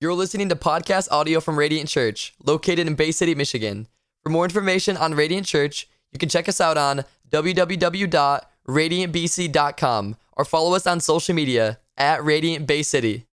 [0.00, 3.86] You're listening to podcast audio from Radiant Church, located in Bay City, Michigan.
[4.24, 10.74] For more information on Radiant Church, you can check us out on www.radiantbc.com or follow
[10.74, 13.26] us on social media at Radiant Bay City.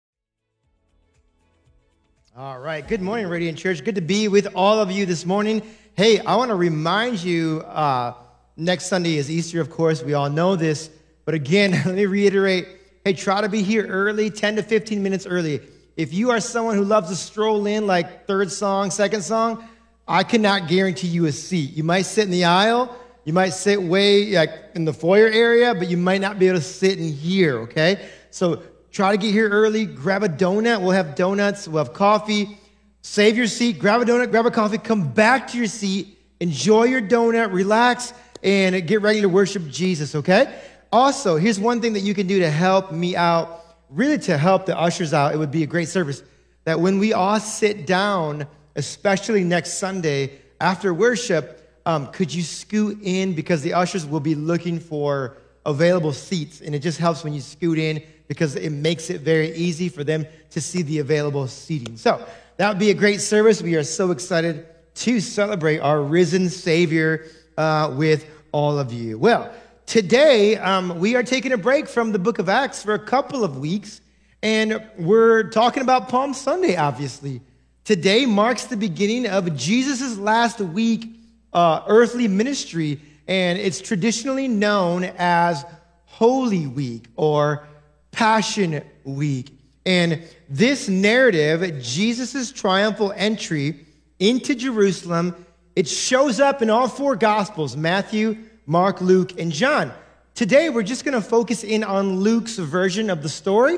[2.38, 2.88] All right.
[2.88, 3.84] Good morning, Radiant Church.
[3.84, 5.64] Good to be with all of you this morning.
[5.96, 8.14] Hey, I want to remind you uh,
[8.56, 10.04] next Sunday is Easter, of course.
[10.04, 10.92] We all know this.
[11.26, 12.68] But again, let me reiterate
[13.04, 15.60] hey, try to be here early, 10 to 15 minutes early.
[16.02, 19.64] If you are someone who loves to stroll in like third song, second song,
[20.08, 21.78] I cannot guarantee you a seat.
[21.78, 25.76] You might sit in the aisle, you might sit way like in the foyer area,
[25.76, 28.10] but you might not be able to sit in here, okay?
[28.32, 30.82] So try to get here early, grab a donut.
[30.82, 32.58] We'll have donuts, we'll have coffee.
[33.04, 36.86] Save your seat, grab a donut, grab a coffee, come back to your seat, enjoy
[36.86, 38.12] your donut, relax,
[38.42, 40.62] and get ready to worship Jesus, okay?
[40.92, 43.61] Also, here's one thing that you can do to help me out,
[43.92, 45.34] really to help the ushers out.
[45.34, 46.24] It would be a great service
[46.64, 53.00] that when we all sit down, especially next Sunday after worship, um, could you scoot
[53.02, 57.34] in because the ushers will be looking for available seats, and it just helps when
[57.34, 61.48] you scoot in because it makes it very easy for them to see the available
[61.48, 61.98] seating.
[61.98, 62.26] So
[62.58, 63.62] that would be a great service.
[63.62, 67.26] We are so excited to celebrate our risen Savior
[67.58, 69.18] uh, with all of you.
[69.18, 69.52] Well,
[69.86, 73.44] today um, we are taking a break from the book of Acts for a couple
[73.44, 74.02] of weeks,
[74.42, 77.42] and we're talking about Palm Sunday, obviously.
[77.84, 81.06] Today marks the beginning of Jesus' last week
[81.54, 85.66] uh, earthly ministry, and it's traditionally known as
[86.06, 87.68] Holy Week or
[88.12, 89.58] Passion Week.
[89.86, 93.86] And this narrative, Jesus' triumphal entry
[94.20, 95.46] into Jerusalem,
[95.76, 99.92] it shows up in all four Gospels Matthew, Mark, Luke, and John.
[100.36, 103.78] Today, we're just going to focus in on Luke's version of the story,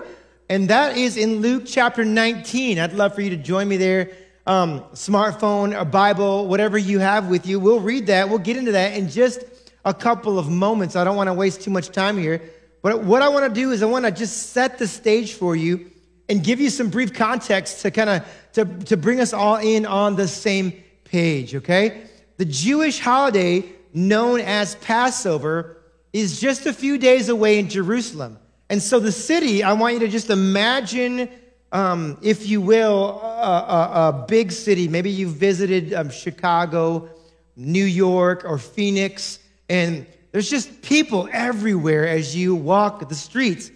[0.50, 2.80] and that is in Luke chapter 19.
[2.80, 4.11] I'd love for you to join me there.
[4.45, 7.61] Um, smartphone, a Bible, whatever you have with you.
[7.61, 8.28] We'll read that.
[8.28, 9.45] We'll get into that in just
[9.86, 10.98] a couple of moments.
[10.98, 12.42] I don't want to waste too much time here.
[12.82, 15.55] But what I want to do is I want to just set the stage for
[15.55, 15.89] you
[16.27, 19.86] and give you some brief context to kind of to, to bring us all in
[19.86, 20.73] on the same
[21.05, 22.08] page, okay?
[22.36, 25.77] The Jewish holiday known as Passover
[26.11, 28.37] is just a few days away in Jerusalem.
[28.70, 31.30] And so the city, I want you to just imagine,
[31.71, 34.87] um, if you will, a, a, a, big city.
[34.87, 37.09] Maybe you've visited um, Chicago,
[37.55, 39.39] New York, or Phoenix,
[39.70, 43.70] and there's just people everywhere as you walk the streets.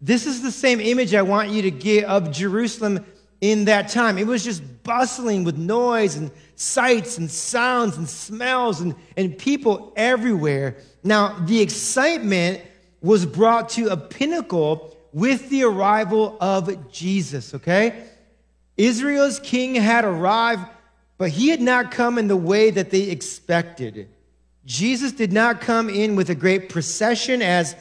[0.00, 3.04] This is the same image I want you to get of Jerusalem
[3.40, 4.16] in that time.
[4.16, 9.94] It was just bustling with noise and sights and sounds and smells and, and people
[9.96, 10.76] everywhere.
[11.02, 12.60] Now, the excitement
[13.00, 18.04] was brought to a pinnacle with the arrival of Jesus, okay?
[18.76, 20.66] Israel's king had arrived,
[21.16, 24.10] but he had not come in the way that they expected.
[24.66, 27.74] Jesus did not come in with a great procession as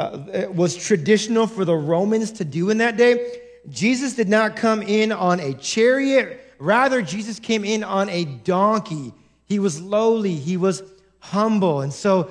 [0.00, 3.40] uh, was traditional for the Romans to do in that day.
[3.68, 6.41] Jesus did not come in on a chariot.
[6.62, 9.12] Rather, Jesus came in on a donkey.
[9.46, 10.82] He was lowly, he was
[11.18, 11.80] humble.
[11.80, 12.30] And so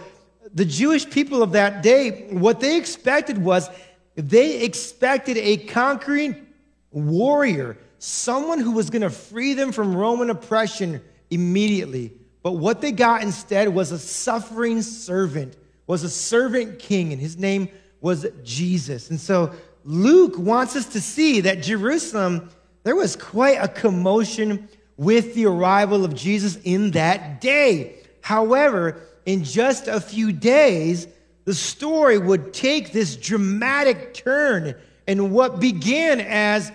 [0.54, 3.70] the Jewish people of that day, what they expected was
[4.16, 6.48] they expected a conquering
[6.92, 12.14] warrior, someone who was going to free them from Roman oppression immediately.
[12.42, 17.38] But what they got instead was a suffering servant, was a servant king, and his
[17.38, 17.68] name
[18.00, 19.10] was Jesus.
[19.10, 19.54] And so
[19.84, 22.50] Luke wants us to see that Jerusalem,
[22.84, 27.96] there was quite a commotion with the arrival of Jesus in that day.
[28.22, 31.08] However, in just a few days,
[31.46, 34.76] the story would take this dramatic turn,
[35.08, 36.72] and what began as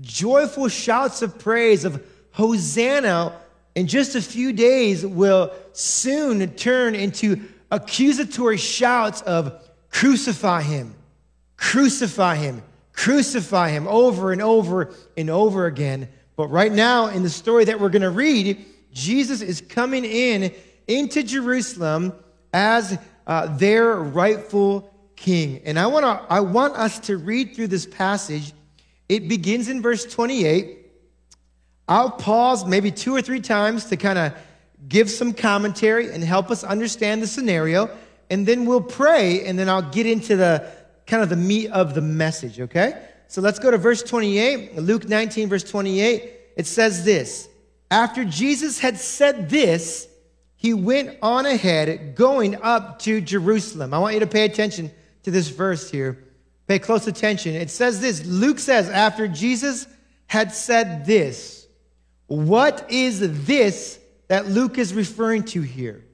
[0.00, 3.38] joyful shouts of praise of Hosanna
[3.74, 7.40] in just a few days will soon turn into
[7.70, 10.94] accusatory shouts of crucify him,
[11.56, 12.62] crucify him,
[12.96, 16.08] crucify him over and over and over again.
[16.34, 20.52] But right now, in the story that we're going to read, Jesus is coming in
[20.88, 22.12] into Jerusalem
[22.52, 25.60] as uh, their rightful king.
[25.64, 28.52] And I, wanna, I want us to read through this passage.
[29.08, 30.82] It begins in verse 28
[31.88, 34.34] I'll pause maybe two or three times to kind of
[34.88, 37.88] give some commentary and help us understand the scenario.
[38.28, 40.68] And then we'll pray, and then I'll get into the
[41.06, 43.08] kind of the meat of the message, okay?
[43.28, 46.32] So let's go to verse 28, Luke 19, verse 28.
[46.56, 47.48] It says this
[47.90, 50.08] After Jesus had said this,
[50.56, 53.92] he went on ahead, going up to Jerusalem.
[53.92, 54.90] I want you to pay attention
[55.24, 56.24] to this verse here.
[56.66, 57.54] Pay close attention.
[57.54, 59.86] It says this Luke says, After Jesus
[60.26, 61.66] had said this.
[62.26, 66.04] What is this that Luke is referring to here?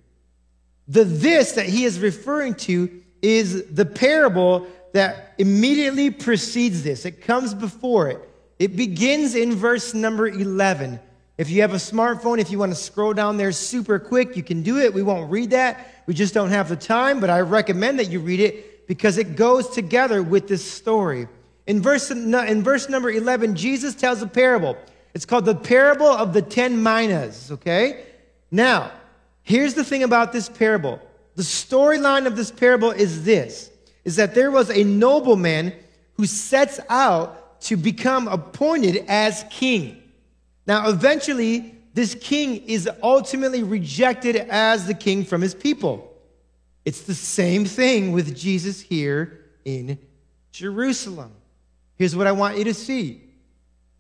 [0.88, 7.04] The this that he is referring to is the parable that immediately precedes this.
[7.04, 8.28] It comes before it.
[8.58, 11.00] It begins in verse number 11.
[11.38, 14.42] If you have a smartphone, if you want to scroll down there super quick, you
[14.42, 14.92] can do it.
[14.92, 16.04] We won't read that.
[16.06, 19.34] We just don't have the time, but I recommend that you read it because it
[19.34, 21.26] goes together with this story.
[21.66, 24.76] In verse, in verse number 11, Jesus tells a parable.
[25.14, 28.04] It's called the parable of the ten minas, okay?
[28.50, 28.92] Now,
[29.42, 31.00] here's the thing about this parable.
[31.34, 33.70] The storyline of this parable is this,
[34.04, 35.72] is that there was a nobleman
[36.14, 40.02] who sets out to become appointed as king.
[40.66, 46.12] Now, eventually, this king is ultimately rejected as the king from his people.
[46.84, 49.98] It's the same thing with Jesus here in
[50.50, 51.32] Jerusalem.
[51.96, 53.22] Here's what I want you to see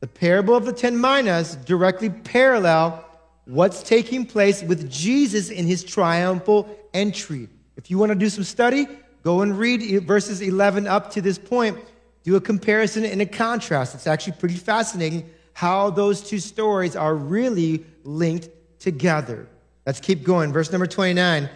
[0.00, 3.04] the parable of the ten minas directly parallel
[3.44, 7.48] what's taking place with Jesus in his triumphal entry.
[7.76, 8.86] If you want to do some study,
[9.22, 11.78] go and read verses 11 up to this point.
[12.24, 13.94] Do a comparison and a contrast.
[13.94, 18.48] It's actually pretty fascinating how those two stories are really linked
[18.78, 19.48] together.
[19.86, 20.52] Let's keep going.
[20.52, 21.48] Verse number 29.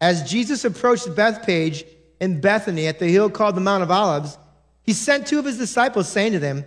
[0.00, 1.84] As Jesus approached Bethphage
[2.20, 4.38] in Bethany at the hill called the Mount of Olives,
[4.82, 6.64] he sent two of his disciples, saying to them,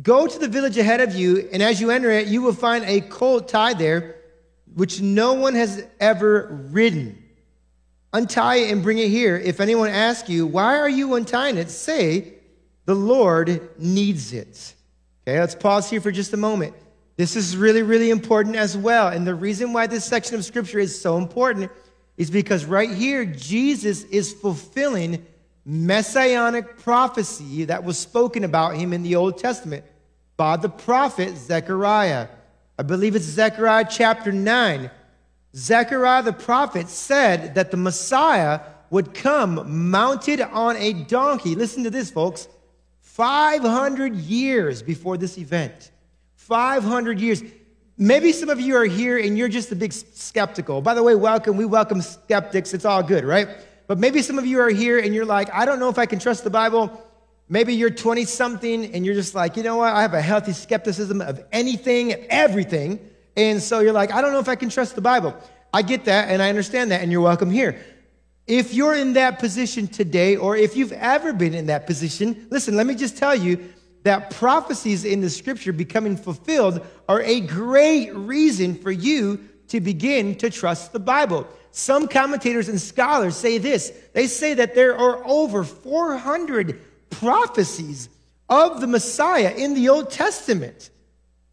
[0.00, 2.84] Go to the village ahead of you, and as you enter it, you will find
[2.86, 4.16] a colt tied there,
[4.74, 7.21] which no one has ever ridden.
[8.12, 9.36] Untie it and bring it here.
[9.36, 11.70] If anyone asks you, Why are you untying it?
[11.70, 12.34] say,
[12.84, 14.74] The Lord needs it.
[15.26, 16.74] Okay, let's pause here for just a moment.
[17.16, 19.08] This is really, really important as well.
[19.08, 21.70] And the reason why this section of scripture is so important
[22.16, 25.24] is because right here, Jesus is fulfilling
[25.64, 29.84] messianic prophecy that was spoken about him in the Old Testament
[30.36, 32.28] by the prophet Zechariah.
[32.78, 34.90] I believe it's Zechariah chapter 9.
[35.54, 38.60] Zechariah the prophet said that the Messiah
[38.90, 41.54] would come mounted on a donkey.
[41.54, 42.48] Listen to this, folks.
[43.00, 45.90] 500 years before this event.
[46.36, 47.42] 500 years.
[47.98, 50.80] Maybe some of you are here and you're just a big skeptical.
[50.80, 51.56] By the way, welcome.
[51.56, 52.72] We welcome skeptics.
[52.74, 53.48] It's all good, right?
[53.86, 56.06] But maybe some of you are here and you're like, I don't know if I
[56.06, 57.02] can trust the Bible.
[57.48, 59.92] Maybe you're 20 something and you're just like, you know what?
[59.92, 62.98] I have a healthy skepticism of anything, everything.
[63.36, 65.34] And so you're like, I don't know if I can trust the Bible.
[65.72, 67.82] I get that and I understand that, and you're welcome here.
[68.46, 72.76] If you're in that position today, or if you've ever been in that position, listen,
[72.76, 78.14] let me just tell you that prophecies in the scripture becoming fulfilled are a great
[78.14, 81.46] reason for you to begin to trust the Bible.
[81.70, 86.80] Some commentators and scholars say this they say that there are over 400
[87.10, 88.08] prophecies
[88.48, 90.90] of the Messiah in the Old Testament.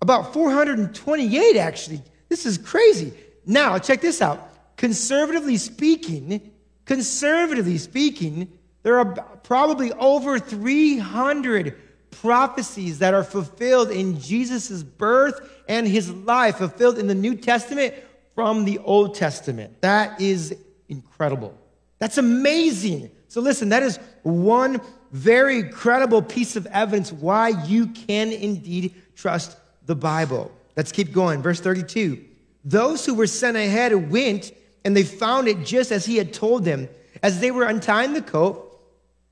[0.01, 2.01] About 428, actually.
[2.29, 3.13] This is crazy.
[3.45, 4.75] Now, check this out.
[4.77, 6.51] Conservatively speaking,
[6.89, 8.51] Conservatively speaking,
[8.81, 9.05] there are
[9.43, 11.75] probably over 300
[12.09, 17.93] prophecies that are fulfilled in Jesus' birth and his life, fulfilled in the New Testament
[18.33, 19.79] from the Old Testament.
[19.81, 20.55] That is
[20.87, 21.55] incredible.
[21.99, 23.11] That's amazing.
[23.27, 24.81] So, listen, that is one
[25.11, 29.55] very credible piece of evidence why you can indeed trust
[29.89, 30.51] the Bible.
[30.77, 31.41] Let's keep going.
[31.41, 32.23] Verse 32.
[32.63, 34.53] Those who were sent ahead went
[34.85, 36.87] and they found it just as he had told them.
[37.23, 38.79] As they were untying the coat,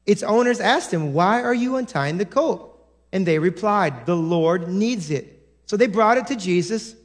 [0.06, 2.76] its owners asked him, Why are you untying the coat?
[3.14, 5.48] And they replied, The Lord needs it.
[5.68, 6.96] So they brought it to Jesus.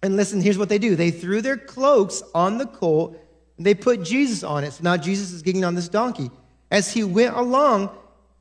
[0.00, 3.18] And listen, here's what they do they threw their cloaks on the colt
[3.56, 4.74] and they put Jesus on it.
[4.74, 6.30] So now Jesus is getting on this donkey.
[6.70, 7.90] As he went along,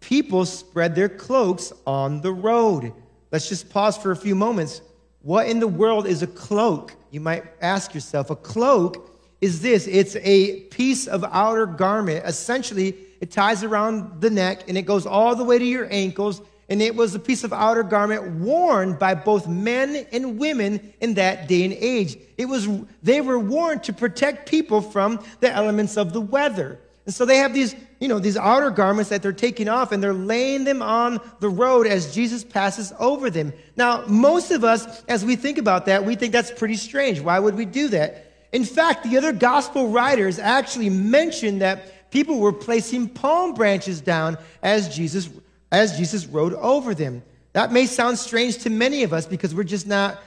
[0.01, 2.93] people spread their cloaks on the road.
[3.31, 4.81] Let's just pause for a few moments.
[5.21, 6.95] What in the world is a cloak?
[7.11, 8.29] You might ask yourself.
[8.29, 9.09] A cloak
[9.41, 12.25] is this it's a piece of outer garment.
[12.25, 16.41] Essentially, it ties around the neck and it goes all the way to your ankles.
[16.69, 21.15] And it was a piece of outer garment worn by both men and women in
[21.15, 22.17] that day and age.
[22.37, 22.67] It was,
[23.01, 26.79] they were worn to protect people from the elements of the weather.
[27.07, 30.01] And so they have these, you know, these outer garments that they're taking off and
[30.01, 33.51] they're laying them on the road as Jesus passes over them.
[33.75, 37.19] Now, most of us, as we think about that, we think that's pretty strange.
[37.19, 38.47] Why would we do that?
[38.53, 44.37] In fact, the other gospel writers actually mention that people were placing palm branches down
[44.63, 45.29] as Jesus,
[45.71, 47.21] as Jesus rode over them.
[47.53, 50.19] That may sound strange to many of us because we're just not,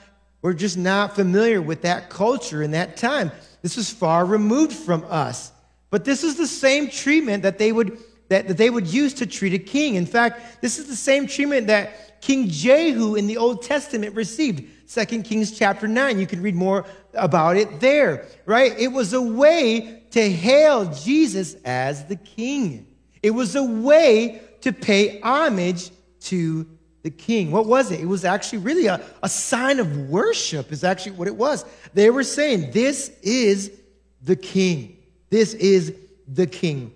[0.42, 3.32] we're just not familiar with that culture in that time.
[3.62, 5.52] This was far removed from us.
[5.92, 9.26] But this is the same treatment that they would, that, that they would use to
[9.26, 9.96] treat a king.
[9.96, 14.64] In fact, this is the same treatment that King Jehu in the Old Testament received.
[14.88, 16.18] 2 Kings chapter 9.
[16.18, 18.72] You can read more about it there, right?
[18.78, 22.86] It was a way to hail Jesus as the king.
[23.22, 26.66] It was a way to pay homage to
[27.02, 27.50] the king.
[27.50, 28.00] What was it?
[28.00, 31.66] It was actually really a, a sign of worship, is actually what it was.
[31.92, 33.72] They were saying, This is
[34.22, 34.96] the king.
[35.32, 35.94] This is
[36.28, 36.92] the king.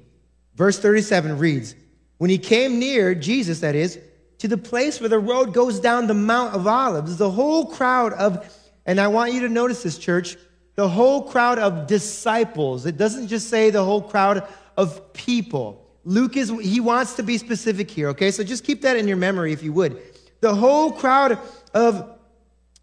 [0.57, 1.75] Verse 37 reads,
[2.19, 3.99] When he came near, Jesus, that is,
[4.41, 8.13] to the place where the road goes down the Mount of Olives, the whole crowd
[8.13, 8.47] of,
[8.85, 10.37] and I want you to notice this, church,
[10.75, 12.85] the whole crowd of disciples.
[12.85, 15.89] It doesn't just say the whole crowd of people.
[16.05, 18.31] Luke is, he wants to be specific here, okay?
[18.31, 19.99] So just keep that in your memory if you would.
[20.43, 21.39] The whole crowd
[21.73, 22.19] of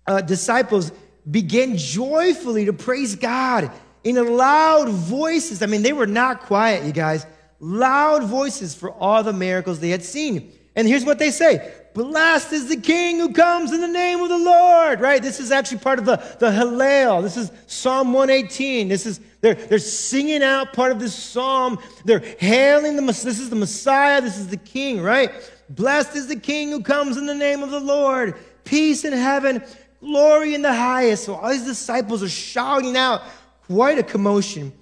[0.07, 0.91] uh, disciples
[1.29, 3.72] began joyfully to praise God
[4.03, 5.62] in loud voices.
[5.62, 7.25] I mean, they were not quiet, you guys.
[7.60, 10.51] Loud voices for all the miracles they had seen.
[10.75, 14.29] And here's what they say Blessed is the King who comes in the name of
[14.29, 15.22] the Lord, right?
[15.22, 17.22] This is actually part of the, the Hallel.
[17.22, 18.88] This is Psalm 118.
[18.88, 21.77] This is, they're, they're singing out part of this psalm.
[22.03, 24.22] They're hailing the, this is the Messiah.
[24.22, 25.31] This is the King, right?
[25.69, 28.36] Blessed is the King who comes in the name of the Lord.
[28.63, 29.63] Peace in heaven,
[30.00, 31.25] glory in the highest.
[31.25, 33.22] So all these disciples are shouting out
[33.67, 34.74] quite a commotion.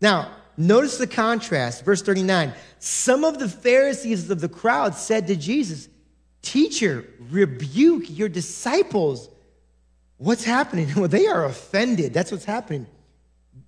[0.00, 1.84] Now, notice the contrast.
[1.84, 2.52] Verse 39.
[2.78, 5.88] Some of the Pharisees of the crowd said to Jesus,
[6.42, 9.28] Teacher, rebuke your disciples.
[10.16, 10.88] What's happening?
[10.96, 12.14] Well, they are offended.
[12.14, 12.86] That's what's happening.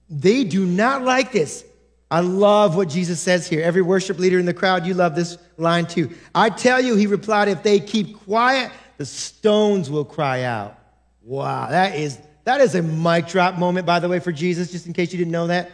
[0.08, 1.64] They do not like this.
[2.10, 3.62] I love what Jesus says here.
[3.62, 6.10] Every worship leader in the crowd, you love this line too.
[6.34, 10.78] I tell you, he replied, if they keep quiet, the stones will cry out.
[11.22, 14.86] Wow, that is that is a mic drop moment, by the way, for Jesus, just
[14.86, 15.70] in case you didn't know that.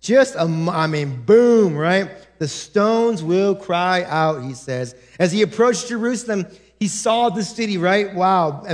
[0.00, 2.10] Just a, I mean, boom, right?
[2.38, 4.94] The stones will cry out, he says.
[5.18, 6.46] As he approached Jerusalem,
[6.78, 8.14] he saw the city, right?
[8.14, 8.64] Wow.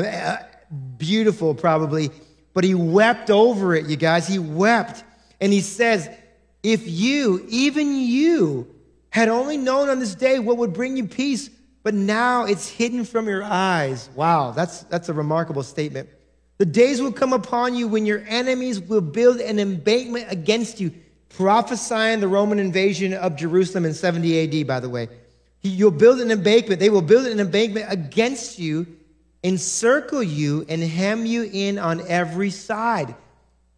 [0.98, 2.10] Beautiful, probably.
[2.54, 4.26] But he wept over it, you guys.
[4.26, 5.04] He wept.
[5.40, 6.08] And he says,
[6.62, 8.72] If you, even you,
[9.10, 11.50] had only known on this day what would bring you peace,
[11.82, 14.10] but now it's hidden from your eyes.
[14.14, 16.08] Wow, that's, that's a remarkable statement.
[16.58, 20.92] The days will come upon you when your enemies will build an embankment against you
[21.28, 25.08] prophesying the Roman invasion of Jerusalem in 70 AD, by the way.
[25.62, 26.80] You'll build an embankment.
[26.80, 28.86] They will build an embankment against you,
[29.42, 33.14] encircle you, and hem you in on every side.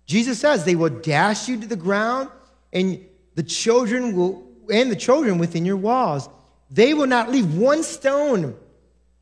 [0.07, 2.29] Jesus says they will dash you to the ground,
[2.73, 3.05] and
[3.35, 6.29] the children will, and the children within your walls.
[6.71, 8.55] They will not leave one stone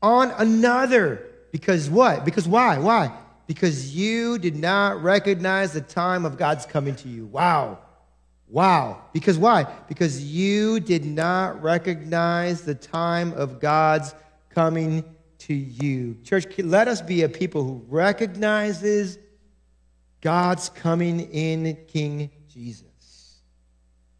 [0.01, 1.25] on another.
[1.51, 2.25] Because what?
[2.25, 2.77] Because why?
[2.77, 3.11] Why?
[3.47, 7.25] Because you did not recognize the time of God's coming to you.
[7.25, 7.79] Wow.
[8.49, 9.03] Wow.
[9.13, 9.63] Because why?
[9.87, 14.13] Because you did not recognize the time of God's
[14.49, 15.03] coming
[15.39, 16.17] to you.
[16.23, 19.17] Church, let us be a people who recognizes
[20.21, 23.39] God's coming in King Jesus.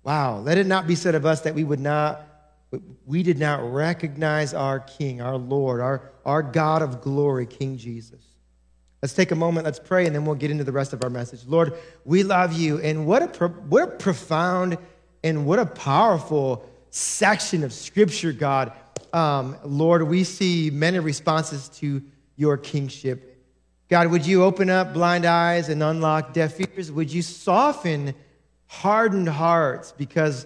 [0.04, 0.40] Wow.
[0.40, 2.24] Let it not be said of us that we would not
[3.06, 8.22] we did not recognize our King, our Lord, our, our God of glory, King Jesus.
[9.02, 11.10] Let's take a moment, let's pray, and then we'll get into the rest of our
[11.10, 11.46] message.
[11.46, 11.74] Lord,
[12.04, 14.78] we love you, and what a, pro- what a profound
[15.24, 18.72] and what a powerful section of Scripture, God.
[19.14, 22.02] Um, Lord, we see many responses to
[22.36, 23.36] your kingship.
[23.90, 26.92] God, would you open up blind eyes and unlock deaf ears?
[26.92, 28.14] Would you soften
[28.66, 29.92] hardened hearts?
[29.92, 30.46] Because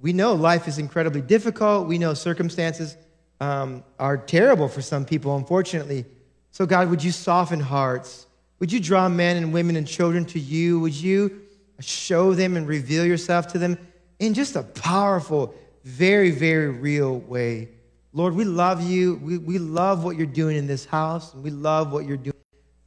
[0.00, 1.86] we know life is incredibly difficult.
[1.86, 2.96] We know circumstances
[3.40, 6.04] um, are terrible for some people, unfortunately.
[6.52, 8.26] So, God, would you soften hearts?
[8.60, 10.78] Would you draw men and women and children to you?
[10.80, 11.40] Would you
[11.80, 13.76] show them and reveal yourself to them
[14.18, 17.70] in just a powerful, very, very real way?
[18.12, 19.16] Lord, we love you.
[19.22, 22.36] We, we love what you're doing in this house, and we love what you're doing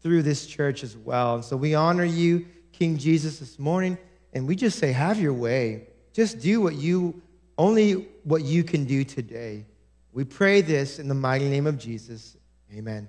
[0.01, 1.35] through this church as well.
[1.35, 3.97] And so we honor you, King Jesus, this morning,
[4.33, 5.87] and we just say, have your way.
[6.13, 7.19] Just do what you,
[7.57, 9.65] only what you can do today.
[10.13, 12.37] We pray this in the mighty name of Jesus.
[12.71, 13.07] Amen.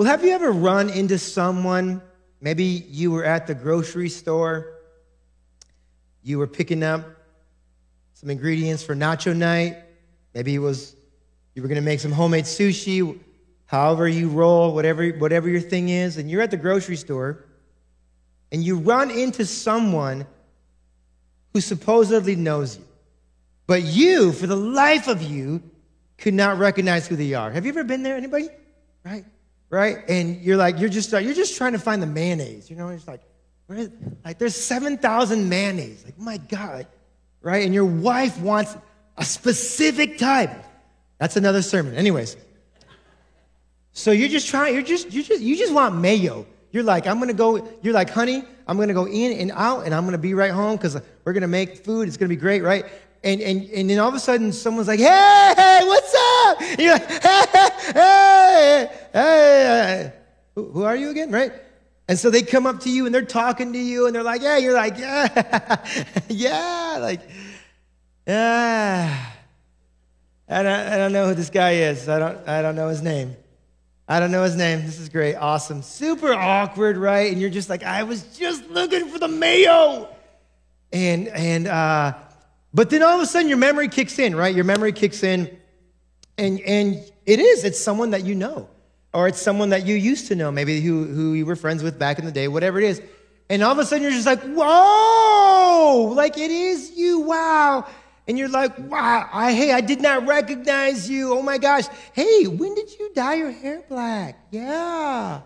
[0.00, 2.00] Well, have you ever run into someone?
[2.40, 4.78] Maybe you were at the grocery store,
[6.22, 7.04] you were picking up
[8.14, 9.76] some ingredients for nacho night.
[10.32, 10.96] Maybe it was
[11.54, 13.18] you were going to make some homemade sushi,
[13.66, 17.44] however you roll, whatever, whatever your thing is, and you're at the grocery store
[18.52, 20.26] and you run into someone
[21.52, 22.84] who supposedly knows you.
[23.66, 25.62] But you, for the life of you,
[26.16, 27.50] could not recognize who they are.
[27.50, 28.16] Have you ever been there?
[28.16, 28.48] Anybody?
[29.04, 29.26] Right?
[29.70, 29.98] Right?
[30.08, 32.68] And you're like, you're just you're just trying to find the mayonnaise.
[32.68, 33.22] You know, it's like,
[34.24, 36.04] like there's 7,000 mayonnaise.
[36.04, 36.86] Like, my God,
[37.40, 37.64] right?
[37.64, 38.76] And your wife wants
[39.16, 40.50] a specific type.
[41.18, 41.94] That's another sermon.
[41.94, 42.36] Anyways.
[43.92, 46.46] So you're just trying, you're just, you just, you just want mayo.
[46.72, 49.94] You're like, I'm gonna go, you're like, honey, I'm gonna go in and out and
[49.94, 52.06] I'm gonna be right home because we're gonna make food.
[52.06, 52.86] It's gonna be great, right?
[53.22, 56.62] And, and, and then all of a sudden someone's like, hey, hey what's up?
[56.62, 60.12] And you're like, hey, hey, hey, hey.
[60.54, 61.52] Who, who are you again, right?
[62.08, 64.42] And so they come up to you and they're talking to you and they're like,
[64.42, 65.86] yeah, you're like, yeah,
[66.28, 67.20] yeah, like,
[68.26, 69.26] yeah.
[70.48, 72.08] I I don't know who this guy is.
[72.08, 73.36] I don't, I don't know his name.
[74.08, 74.84] I don't know his name.
[74.84, 75.36] This is great.
[75.36, 75.82] Awesome.
[75.82, 77.30] Super awkward, right?
[77.30, 80.08] And you're just like, I was just looking for the mayo.
[80.92, 82.14] And, and, uh,
[82.72, 84.54] but then all of a sudden your memory kicks in, right?
[84.54, 85.58] Your memory kicks in.
[86.38, 86.94] And, and
[87.26, 88.68] it is, it's someone that you know.
[89.12, 91.98] Or it's someone that you used to know, maybe who, who you were friends with
[91.98, 93.02] back in the day, whatever it is.
[93.48, 97.20] And all of a sudden you're just like, whoa, like it is you.
[97.20, 97.86] Wow
[98.30, 101.36] and you're like, wow, I, hey, I did not recognize you.
[101.36, 101.86] Oh my gosh.
[102.12, 104.38] Hey, when did you dye your hair black?
[104.52, 105.40] Yeah.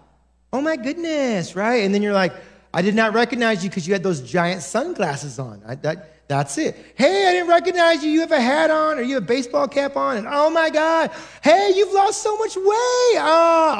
[0.52, 1.82] Oh my goodness, right?
[1.82, 2.34] And then you're like,
[2.74, 5.62] I did not recognize you because you had those giant sunglasses on.
[5.66, 6.76] I, that, that's it.
[6.94, 8.10] Hey, I didn't recognize you.
[8.10, 10.16] You have a hat on or you have a baseball cap on.
[10.16, 11.10] And oh my God,
[11.42, 13.18] hey, you've lost so much weight.
[13.18, 13.76] Ah,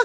[0.00, 0.04] uh,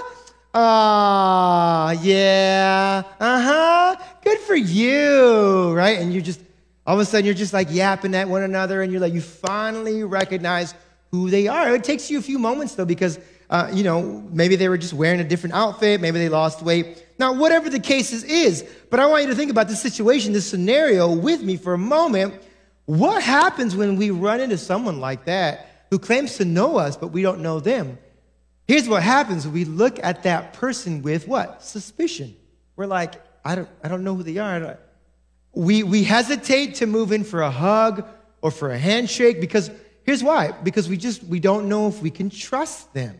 [0.54, 3.96] ah, uh, yeah, uh huh.
[4.24, 5.98] Good for you, right?
[5.98, 6.40] And you just,
[6.86, 9.20] all of a sudden, you're just like yapping at one another, and you're like, you
[9.20, 10.74] finally recognize
[11.10, 11.74] who they are.
[11.74, 13.18] It takes you a few moments, though, because,
[13.50, 17.04] uh, you know, maybe they were just wearing a different outfit, maybe they lost weight.
[17.22, 20.44] Now, whatever the case is, but I want you to think about this situation, this
[20.44, 22.34] scenario with me for a moment.
[22.86, 27.12] What happens when we run into someone like that who claims to know us, but
[27.12, 27.96] we don't know them?
[28.66, 31.62] Here's what happens we look at that person with what?
[31.62, 32.34] Suspicion.
[32.74, 33.14] We're like,
[33.44, 34.80] I don't, I don't know who they are.
[35.54, 38.04] We, we hesitate to move in for a hug
[38.40, 39.70] or for a handshake because
[40.02, 43.16] here's why because we just we don't know if we can trust them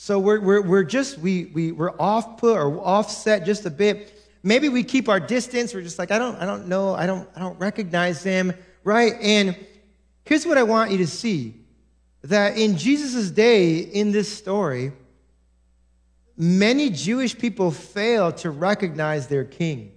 [0.00, 4.16] so we're, we're, we're just we, we, we're off put or offset just a bit.
[4.44, 5.74] Maybe we keep our distance.
[5.74, 6.94] We're just like i don't i don't know.
[6.94, 8.54] I don't i don't recognize them.
[8.84, 9.14] Right?
[9.20, 9.56] And
[10.24, 11.56] here's what i want you to see.
[12.22, 14.92] That in jesus' day in this story
[16.36, 19.90] many jewish people fail to recognize their king.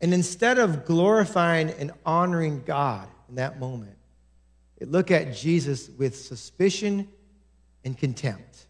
[0.00, 3.96] And instead of glorifying and honoring God in that moment,
[4.80, 7.06] they look at Jesus with suspicion
[7.84, 8.66] and contempt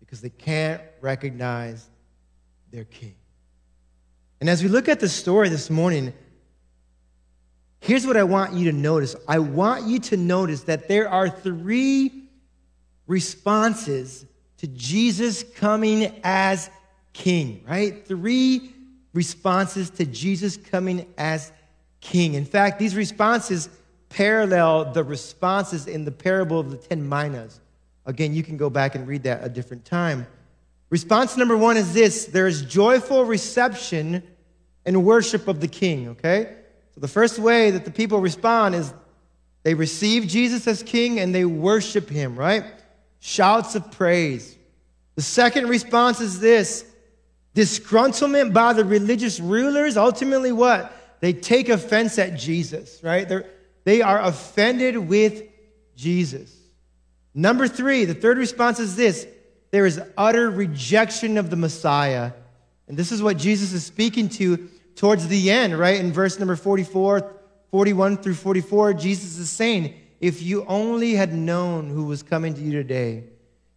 [0.00, 1.88] because they can't recognize
[2.70, 3.14] their king.
[4.40, 6.12] And as we look at the story this morning,
[7.80, 9.14] here's what I want you to notice.
[9.28, 12.28] I want you to notice that there are three
[13.06, 14.24] responses
[14.58, 16.70] to Jesus coming as
[17.12, 18.06] king, right?
[18.06, 18.74] Three
[19.12, 21.52] responses to Jesus coming as
[22.00, 22.34] king.
[22.34, 23.68] In fact, these responses
[24.08, 27.60] parallel the responses in the parable of the 10 minas.
[28.10, 30.26] Again, you can go back and read that a different time.
[30.90, 34.24] Response number one is this there is joyful reception
[34.84, 36.56] and worship of the king, okay?
[36.92, 38.92] So the first way that the people respond is
[39.62, 42.64] they receive Jesus as king and they worship him, right?
[43.20, 44.58] Shouts of praise.
[45.14, 46.84] The second response is this
[47.54, 50.92] disgruntlement by the religious rulers, ultimately what?
[51.20, 53.28] They take offense at Jesus, right?
[53.28, 53.46] They're,
[53.84, 55.44] they are offended with
[55.94, 56.59] Jesus.
[57.34, 59.26] Number three, the third response is this
[59.70, 62.32] there is utter rejection of the Messiah.
[62.88, 66.00] And this is what Jesus is speaking to towards the end, right?
[66.00, 67.32] In verse number 44,
[67.70, 72.60] 41 through 44, Jesus is saying, If you only had known who was coming to
[72.60, 73.24] you today.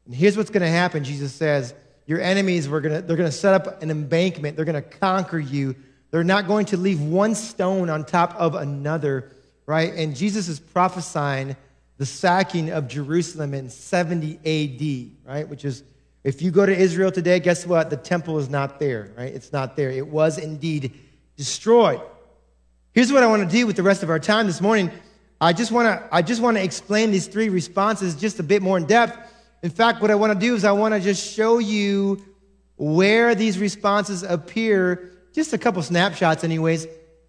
[0.06, 1.74] And here's what's going to happen, Jesus says
[2.06, 4.56] your enemies were gonna, they're going to set up an embankment.
[4.56, 5.76] They're going to conquer you.
[6.12, 9.32] They're not going to leave one stone on top of another,
[9.66, 9.94] right?
[9.94, 11.56] And Jesus is prophesying
[12.04, 15.48] the sacking of Jerusalem in 70 AD, right?
[15.48, 15.84] Which is,
[16.26, 17.90] if you go to Israel today, guess what?
[17.90, 19.34] The temple is not there, right?
[19.34, 19.90] It's not there.
[19.90, 20.94] It was indeed
[21.38, 22.02] destroyed.
[22.92, 24.92] Here's what I want to do with the rest of our time this morning.
[25.40, 28.62] I just want to I just want to explain these three responses just a bit
[28.62, 29.18] more in depth
[29.64, 32.22] in fact, what I want to do is I want to just show you
[32.76, 36.86] where these responses appear, just a couple snapshots, anyways,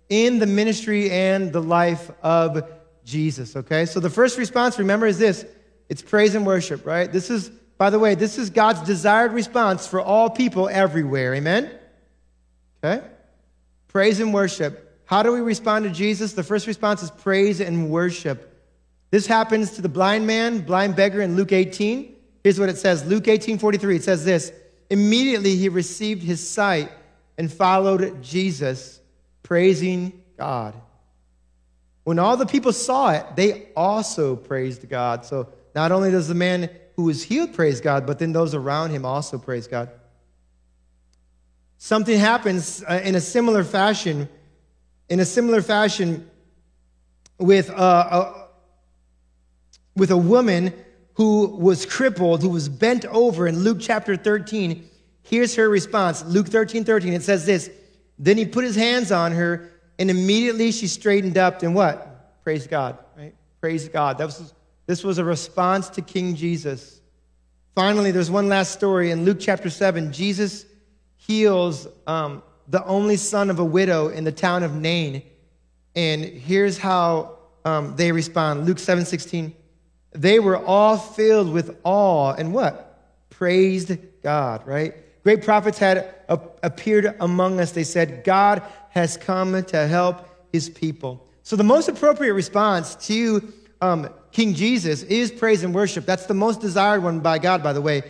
[0.09, 2.69] in the ministry and the life of
[3.05, 3.87] Jesus, okay?
[3.87, 5.45] So the first response, remember, is this
[5.89, 7.11] it's praise and worship, right?
[7.11, 11.71] This is, by the way, this is God's desired response for all people everywhere, amen?
[12.83, 13.07] Okay?
[13.89, 15.03] Praise and worship.
[15.05, 16.33] How do we respond to Jesus?
[16.33, 18.51] The first response is praise and worship.
[19.11, 22.17] This happens to the blind man, blind beggar in Luke 18.
[22.43, 23.97] Here's what it says Luke 18 43.
[23.97, 24.53] It says this
[24.91, 26.91] Immediately he received his sight
[27.39, 29.01] and followed Jesus,
[29.43, 30.75] praising God.
[32.05, 35.25] When all the people saw it, they also praised God.
[35.25, 38.91] So not only does the man who was healed praise God, but then those around
[38.91, 39.91] him also praise God.
[41.79, 44.29] Something happens uh, in a similar fashion,
[45.09, 46.31] in a similar fashion
[47.39, 48.49] with uh, a,
[49.97, 50.73] with a woman
[51.15, 54.89] who was crippled, who was bent over in Luke chapter 13.
[55.23, 57.13] Here's her response Luke 13 13.
[57.13, 57.71] It says this
[58.19, 62.43] Then he put his hands on her, and immediately she straightened up and what?
[62.43, 63.35] Praise God, right?
[63.61, 64.19] Praise God.
[64.19, 64.53] That was,
[64.87, 67.01] this was a response to King Jesus.
[67.75, 70.13] Finally, there's one last story in Luke chapter 7.
[70.13, 70.67] Jesus
[71.17, 75.23] heals um, the only son of a widow in the town of Nain.
[75.97, 79.55] And here's how um, they respond Luke 7 16.
[80.13, 83.31] They were all filled with awe and what?
[83.31, 84.95] Praised God, right?
[85.25, 87.73] Great prophets had appeared among us.
[87.73, 91.27] They said, God has come to help his people.
[91.43, 96.05] So, the most appropriate response to um, King Jesus is praise and worship.
[96.05, 98.03] That's the most desired one by God, by the way.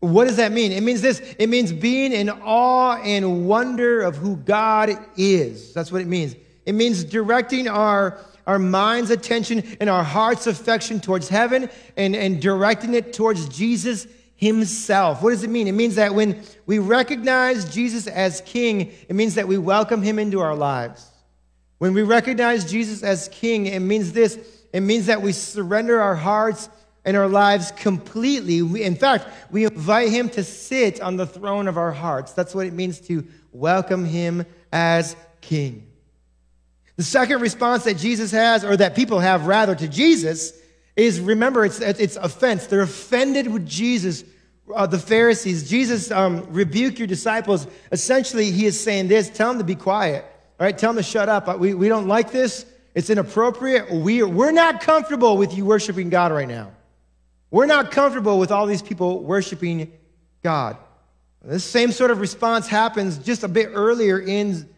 [0.00, 0.72] What does that mean?
[0.72, 5.72] It means this it means being in awe and wonder of who God is.
[5.72, 6.34] That's what it means.
[6.66, 12.42] It means directing our our mind's attention and our heart's affection towards heaven and, and
[12.42, 14.06] directing it towards Jesus
[14.42, 15.22] himself.
[15.22, 15.68] What does it mean?
[15.68, 20.18] It means that when we recognize Jesus as king, it means that we welcome him
[20.18, 21.08] into our lives.
[21.78, 24.36] When we recognize Jesus as king, it means this
[24.72, 26.68] it means that we surrender our hearts
[27.04, 28.62] and our lives completely.
[28.62, 32.32] We, in fact, we invite him to sit on the throne of our hearts.
[32.32, 35.86] That's what it means to welcome him as king.
[36.96, 40.58] The second response that Jesus has, or that people have rather to Jesus,
[40.96, 42.66] is remember, it's, it's offense.
[42.66, 44.24] They're offended with Jesus,
[44.74, 45.68] uh, the Pharisees.
[45.68, 47.66] Jesus, um, rebuke your disciples.
[47.90, 50.24] Essentially, he is saying this tell them to be quiet.
[50.60, 51.48] All right, tell them to shut up.
[51.48, 52.66] Uh, we, we don't like this.
[52.94, 53.90] It's inappropriate.
[53.90, 56.72] We, we're not comfortable with you worshiping God right now.
[57.50, 59.92] We're not comfortable with all these people worshiping
[60.42, 60.76] God.
[61.42, 64.68] This same sort of response happens just a bit earlier in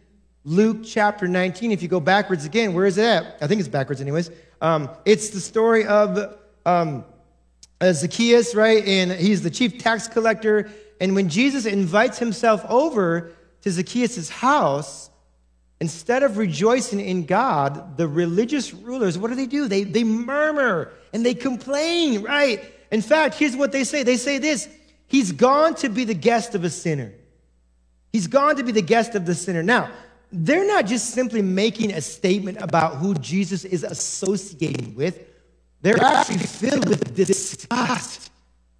[0.45, 1.71] Luke chapter 19.
[1.71, 3.37] If you go backwards again, where is it at?
[3.41, 4.29] I think it's backwards, anyways.
[4.61, 7.03] Um, it's the story of um,
[7.81, 8.85] uh, Zacchaeus, right?
[8.85, 10.69] And he's the chief tax collector.
[11.01, 13.31] And when Jesus invites himself over
[13.61, 15.09] to Zacchaeus' house,
[15.81, 19.67] instead of rejoicing in God, the religious rulers, what do they do?
[19.67, 22.63] They, they murmur and they complain, right?
[22.91, 24.69] In fact, here's what they say they say this
[25.07, 27.13] He's gone to be the guest of a sinner.
[28.13, 29.63] He's gone to be the guest of the sinner.
[29.63, 29.89] Now,
[30.37, 35.19] they're not just simply making a statement about who Jesus is associating with,
[35.81, 38.31] they're actually filled with disgust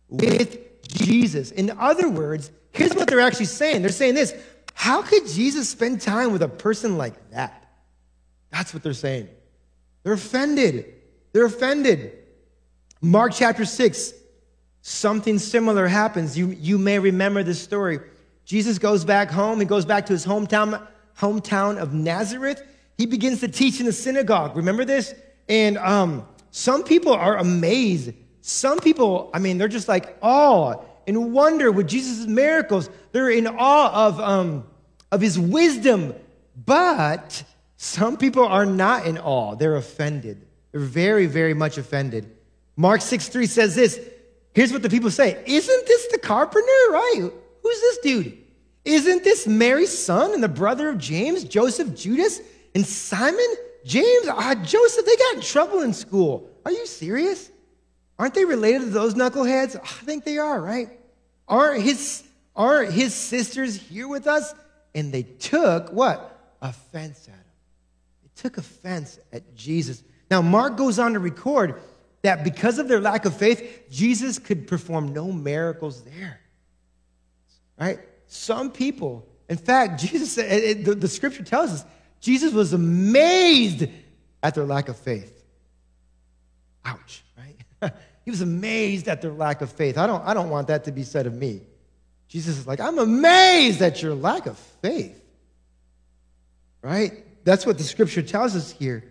[0.10, 1.52] with Jesus.
[1.52, 4.34] In other words, here's what they're actually saying they're saying this
[4.74, 7.70] How could Jesus spend time with a person like that?
[8.52, 9.30] That's what they're saying.
[10.04, 10.94] They're offended.
[11.32, 12.18] They're offended.
[13.02, 14.14] Mark chapter 6,
[14.82, 16.38] something similar happens.
[16.38, 18.00] You, you may remember this story.
[18.46, 19.60] Jesus goes back home.
[19.60, 20.86] He goes back to his hometown
[21.20, 22.62] hometown of Nazareth.
[22.98, 24.56] He begins to teach in the synagogue.
[24.56, 25.14] Remember this?
[25.50, 28.14] And um, some people are amazed.
[28.42, 30.76] Some people, I mean, they're just like awe
[31.08, 32.90] and wonder with Jesus' miracles.
[33.12, 34.66] They're in awe of, um,
[35.12, 36.14] of his wisdom.
[36.66, 37.44] But
[37.78, 39.56] some people are not in awe.
[39.56, 40.46] They're offended.
[40.72, 42.32] They're very, very much offended.
[42.76, 44.00] Mark 6 3 says this.
[44.54, 47.30] Here's what the people say Isn't this the carpenter, right?
[47.62, 48.38] Who's this dude?
[48.86, 52.40] Isn't this Mary's son and the brother of James, Joseph, Judas,
[52.76, 53.46] and Simon?
[53.84, 56.50] James, uh, Joseph, they got in trouble in school.
[56.64, 57.52] Are you serious?
[58.18, 59.76] Aren't they related to those knuckleheads?
[59.76, 61.00] I think they are, right?
[61.48, 62.24] Aren't his,
[62.56, 64.54] aren't his sisters here with us?
[64.94, 66.56] And they took what?
[66.62, 67.42] Offense at him.
[68.24, 70.04] They took offense at Jesus.
[70.32, 71.82] Now, Mark goes on to record
[72.22, 76.40] that because of their lack of faith, Jesus could perform no miracles there.
[77.80, 78.00] Right?
[78.28, 81.86] Some people, in fact, Jesus, it, it, the, the scripture tells us,
[82.20, 83.88] Jesus was amazed
[84.42, 85.44] at their lack of faith.
[86.84, 87.94] Ouch, right?
[88.26, 89.98] he was amazed at their lack of faith.
[89.98, 91.62] I don't, I don't want that to be said of me.
[92.28, 95.22] Jesus is like, I'm amazed at your lack of faith.
[96.82, 97.24] Right?
[97.44, 99.04] That's what the scripture tells us here.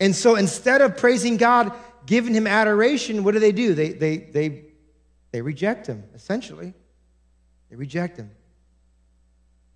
[0.00, 1.72] And so instead of praising God,
[2.06, 3.74] giving him adoration, what do they do?
[3.74, 4.64] They, they, they,
[5.30, 6.74] they reject him, essentially.
[7.68, 8.30] They reject him.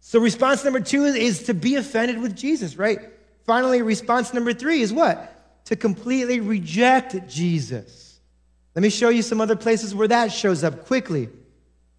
[0.07, 2.99] So, response number two is to be offended with Jesus, right?
[3.47, 5.65] Finally, response number three is what?
[5.65, 8.21] To completely reject Jesus.
[8.75, 11.31] Let me show you some other places where that shows up quickly.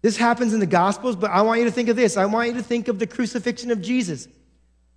[0.02, 2.16] This happens in the Gospels, but I want you to think of this.
[2.16, 4.28] I want you to think of the crucifixion of Jesus.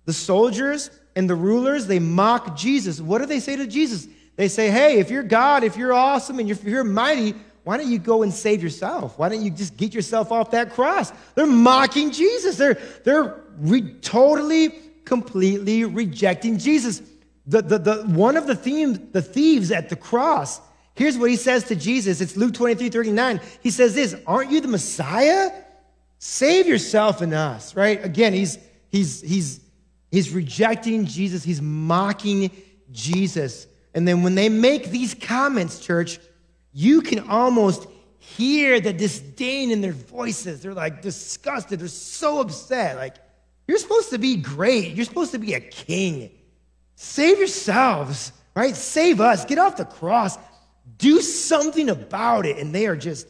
[0.04, 3.00] The soldiers and the rulers, they mock Jesus.
[3.00, 4.06] What do they say to Jesus?
[4.36, 7.90] They say, hey, if you're God, if you're awesome, and if you're mighty, why don't
[7.90, 9.18] you go and save yourself?
[9.18, 11.12] Why don't you just get yourself off that cross?
[11.34, 12.56] They're mocking Jesus.
[12.56, 14.70] They're, they're re- totally,
[15.04, 17.02] completely rejecting Jesus.
[17.46, 20.60] The, the, the, one of the, theme, the thieves at the cross,
[20.94, 22.20] here's what he says to Jesus.
[22.20, 23.40] It's Luke 23 39.
[23.62, 25.50] He says this Aren't you the Messiah?
[26.18, 28.02] Save yourself and us, right?
[28.04, 28.58] Again, he's,
[28.90, 29.60] he's, he's,
[30.10, 32.50] he's rejecting Jesus, he's mocking
[32.92, 33.66] Jesus.
[33.94, 36.20] And then when they make these comments, church,
[36.72, 37.86] you can almost
[38.18, 40.62] hear the disdain in their voices.
[40.62, 41.80] They're like disgusted.
[41.80, 42.96] They're so upset.
[42.96, 43.16] Like,
[43.66, 44.94] you're supposed to be great.
[44.94, 46.30] You're supposed to be a king.
[46.96, 48.76] Save yourselves, right?
[48.76, 49.44] Save us.
[49.44, 50.38] Get off the cross.
[50.98, 52.58] Do something about it.
[52.58, 53.26] And they are just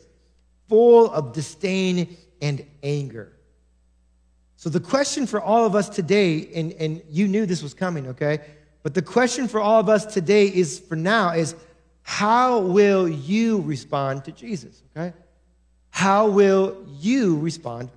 [0.68, 3.32] full of disdain and anger.
[4.56, 8.08] So, the question for all of us today, and, and you knew this was coming,
[8.08, 8.40] okay?
[8.82, 11.54] But the question for all of us today is for now is
[12.02, 14.82] how will you respond to Jesus?
[14.96, 15.12] Okay?
[15.90, 17.90] How will you respond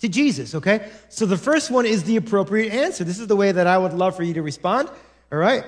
[0.00, 0.54] to Jesus?
[0.54, 0.90] Okay?
[1.08, 3.04] So the first one is the appropriate answer.
[3.04, 4.88] This is the way that I would love for you to respond.
[5.32, 5.64] All right?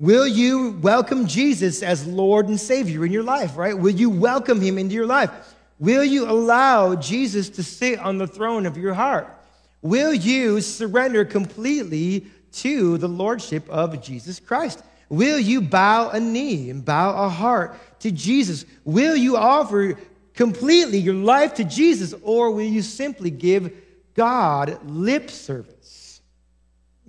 [0.00, 3.78] Will you welcome Jesus as Lord and Savior in your life, right?
[3.78, 5.30] Will you welcome him into your life?
[5.78, 9.28] Will you allow Jesus to sit on the throne of your heart?
[9.82, 14.82] Will you surrender completely to the Lordship of Jesus Christ?
[15.14, 18.64] Will you bow a knee and bow a heart to Jesus?
[18.84, 19.98] Will you offer
[20.34, 23.72] completely your life to Jesus, or will you simply give
[24.14, 26.20] God lip service?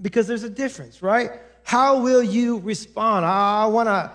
[0.02, 1.32] Because there's a difference, right?
[1.64, 3.26] How will you respond?
[3.26, 4.12] I want to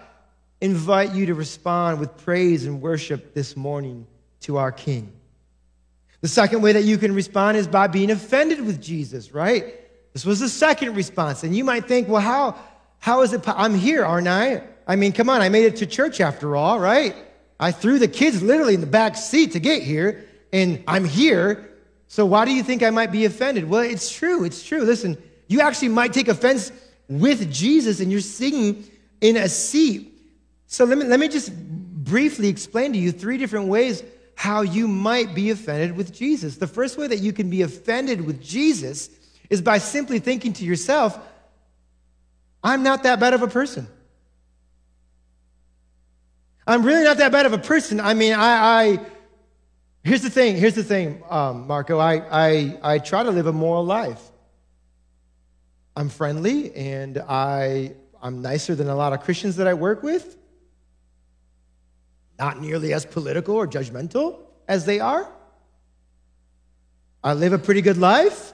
[0.61, 4.07] invite you to respond with praise and worship this morning
[4.43, 5.13] to our King.
[6.21, 9.75] The second way that you can respond is by being offended with Jesus, right?
[10.13, 11.45] This was the second response.
[11.45, 12.57] And you might think, well, how,
[13.01, 13.43] how is it?
[13.47, 14.63] I'm here, aren't I?
[14.87, 17.15] I mean, come on, I made it to church after all, right?
[17.59, 21.71] I threw the kids literally in the back seat to get here, and I'm here.
[22.07, 23.69] So why do you think I might be offended?
[23.69, 24.45] Well, it's true.
[24.45, 24.83] It's true.
[24.83, 26.73] Listen, you actually might take offense
[27.09, 28.85] with Jesus and you're singing
[29.21, 30.13] in a seat.
[30.67, 34.03] So let me, let me just briefly explain to you three different ways
[34.35, 36.57] how you might be offended with Jesus.
[36.57, 39.11] The first way that you can be offended with Jesus
[39.51, 41.19] is by simply thinking to yourself,
[42.63, 43.89] I'm not that bad of a person.
[46.67, 48.01] I'm really not that bad of a person.
[48.01, 49.07] I mean, I, I
[50.05, 50.57] here's the thing.
[50.57, 51.99] Here's the thing, um, Marco.
[51.99, 54.23] I, I, I try to live a moral life.
[55.97, 60.37] I'm friendly and I, I'm nicer than a lot of Christians that I work with.
[62.39, 65.31] Not nearly as political or judgmental as they are.
[67.23, 68.53] I live a pretty good life.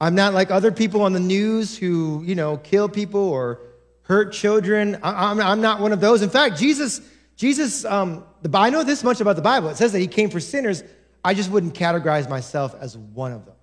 [0.00, 3.60] I'm not like other people on the news who, you know, kill people or
[4.02, 4.98] hurt children.
[5.02, 6.22] I, am I'm not one of those.
[6.22, 7.00] In fact, Jesus,
[7.36, 9.68] Jesus, um, the, I know this much about the Bible.
[9.68, 10.82] It says that he came for sinners.
[11.24, 13.54] I just wouldn't categorize myself as one of those.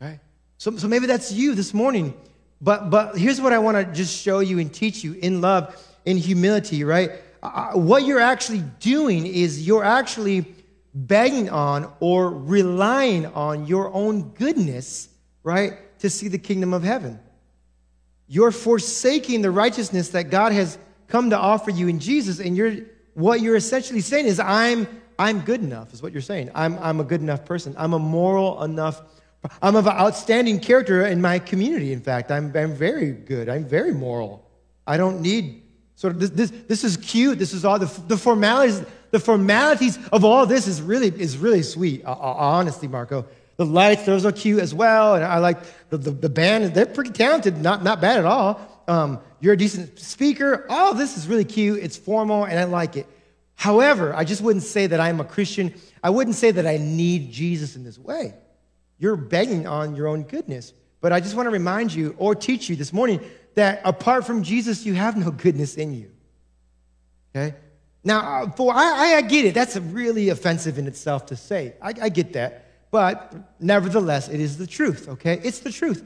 [0.00, 0.20] Right?
[0.58, 2.14] So, so maybe that's you this morning.
[2.60, 5.76] But, but here's what I want to just show you and teach you in love,
[6.04, 7.10] in humility, right?
[7.42, 10.46] Uh, what you're actually doing is you're actually
[10.96, 15.10] begging on or relying on your own goodness,
[15.42, 17.20] right, to see the kingdom of heaven.
[18.26, 22.76] You're forsaking the righteousness that God has come to offer you in Jesus, and you're
[23.14, 26.50] what you're essentially saying is, I'm I'm good enough, is what you're saying.
[26.54, 27.74] I'm I'm a good enough person.
[27.78, 29.02] I'm a moral enough.
[29.62, 31.92] I'm of outstanding character in my community.
[31.92, 33.48] In fact, I'm I'm very good.
[33.48, 34.50] I'm very moral.
[34.86, 35.62] I don't need
[36.04, 36.30] of this.
[36.30, 37.38] This, this is cute.
[37.38, 41.62] This is all the the formalities the formalities of all this is really, is really
[41.62, 43.24] sweet, honestly, Marco.
[43.56, 45.14] The lights, those are cute as well.
[45.14, 48.60] And I like the, the, the band, they're pretty talented, not, not bad at all.
[48.86, 50.66] Um, you're a decent speaker.
[50.68, 51.82] All this is really cute.
[51.82, 53.06] It's formal, and I like it.
[53.54, 55.74] However, I just wouldn't say that I'm a Christian.
[56.02, 58.34] I wouldn't say that I need Jesus in this way.
[58.98, 60.74] You're begging on your own goodness.
[61.00, 63.20] But I just want to remind you or teach you this morning
[63.56, 66.10] that apart from Jesus, you have no goodness in you.
[67.34, 67.56] Okay?
[68.04, 69.54] Now, uh, for I, I get it.
[69.54, 71.74] That's really offensive in itself to say.
[71.82, 72.66] I, I get that.
[72.92, 75.40] But nevertheless, it is the truth, okay?
[75.42, 76.04] It's the truth.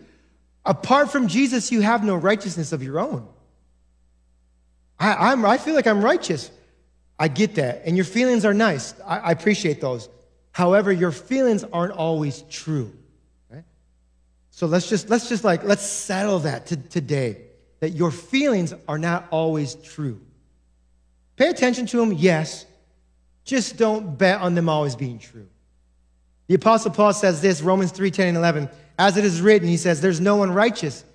[0.64, 3.28] Apart from Jesus, you have no righteousness of your own.
[4.98, 6.50] I, I'm, I feel like I'm righteous.
[7.18, 7.82] I get that.
[7.84, 8.94] And your feelings are nice.
[9.06, 10.08] I, I appreciate those.
[10.52, 12.92] However, your feelings aren't always true.
[14.60, 17.38] So let's just, let's just like, let's settle that to, today.
[17.78, 20.20] That your feelings are not always true.
[21.36, 22.66] Pay attention to them, yes.
[23.42, 25.48] just don't bet on them always being true.
[26.48, 28.68] The Apostle Paul says this, Romans 3 10 and 11.
[28.98, 31.06] As it is written, he says, There's no one righteous,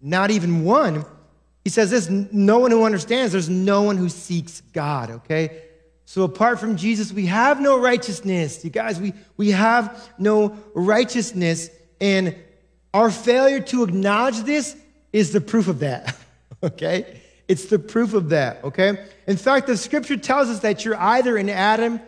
[0.00, 1.04] not even one.
[1.64, 5.64] He says this no one who understands, there's no one who seeks God, okay?
[6.04, 8.64] So apart from Jesus, we have no righteousness.
[8.64, 11.68] You guys, we, we have no righteousness.
[12.00, 12.36] And
[12.94, 14.76] our failure to acknowledge this
[15.12, 16.16] is the proof of that,
[16.62, 17.20] okay?
[17.48, 19.06] It's the proof of that, okay?
[19.26, 22.00] In fact, the scripture tells us that you're either in Adam,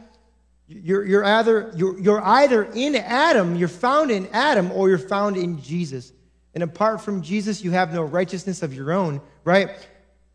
[0.66, 5.36] you're, you're, either, you're, you're either in Adam, you're found in Adam, or you're found
[5.36, 6.12] in Jesus.
[6.54, 9.70] And apart from Jesus, you have no righteousness of your own, right?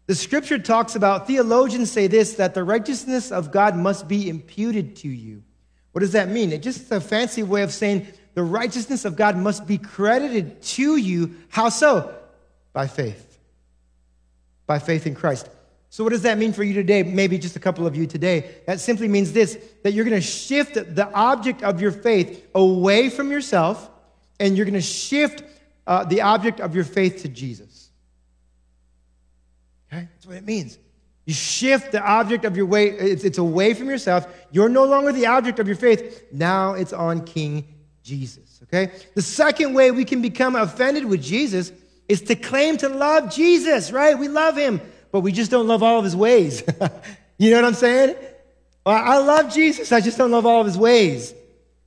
[0.06, 4.96] The scripture talks about, theologians say this, that the righteousness of God must be imputed
[4.98, 5.44] to you.
[5.92, 6.52] What does that mean?
[6.52, 10.96] It's just a fancy way of saying the righteousness of God must be credited to
[10.96, 11.36] you.
[11.50, 12.16] How so?
[12.74, 13.40] By faith.
[14.68, 15.50] By faith in Christ.
[15.90, 17.02] So, what does that mean for you today?
[17.02, 18.56] Maybe just a couple of you today.
[18.68, 23.10] That simply means this that you're going to shift the object of your faith away
[23.10, 23.90] from yourself,
[24.40, 25.44] and you're going to shift
[25.88, 27.90] uh, the object of your faith to Jesus.
[29.92, 30.08] Okay?
[30.14, 30.78] That's what it means.
[31.26, 34.28] You shift the object of your way, it's, it's away from yourself.
[34.52, 36.26] You're no longer the object of your faith.
[36.32, 37.79] Now it's on King
[38.10, 38.60] Jesus.
[38.64, 38.92] Okay?
[39.14, 41.72] The second way we can become offended with Jesus
[42.08, 44.18] is to claim to love Jesus, right?
[44.18, 46.64] We love him, but we just don't love all of his ways.
[47.38, 48.16] you know what I'm saying?
[48.86, 51.36] I love Jesus, I just don't love all of his ways.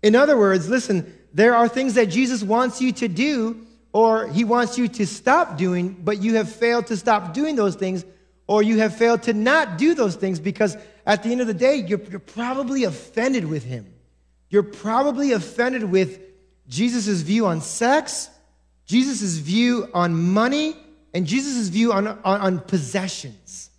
[0.02, 4.44] In other words, listen, there are things that Jesus wants you to do or he
[4.44, 8.04] wants you to stop doing, but you have failed to stop doing those things,
[8.46, 11.54] or you have failed to not do those things because at the end of the
[11.54, 13.91] day, you're, you're probably offended with him.
[14.52, 16.20] You're probably offended with
[16.68, 18.28] Jesus' view on sex,
[18.84, 20.76] Jesus' view on money,
[21.14, 23.70] and Jesus' view on, on, on possessions.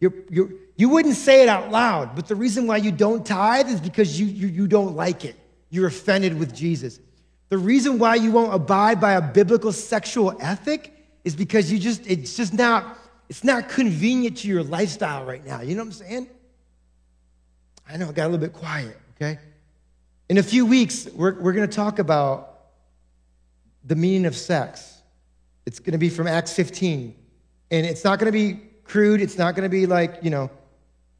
[0.00, 3.70] You're, you're, you wouldn't say it out loud, but the reason why you don't tithe
[3.70, 5.34] is because you, you, you don't like it.
[5.70, 7.00] You're offended with Jesus.
[7.48, 10.92] The reason why you won't abide by a biblical sexual ethic
[11.24, 12.98] is because you just, it's just not,
[13.30, 15.62] it's not convenient to your lifestyle right now.
[15.62, 16.28] You know what I'm saying?
[17.88, 19.38] I know, it got a little bit quiet, okay?
[20.28, 22.58] In a few weeks, we're, we're going to talk about
[23.84, 25.00] the meaning of sex.
[25.64, 27.14] It's going to be from Acts 15.
[27.70, 30.50] And it's not going to be crude, it's not going to be like, you know,